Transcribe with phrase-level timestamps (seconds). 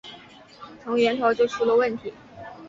[0.83, 2.11] 从源头就出了问题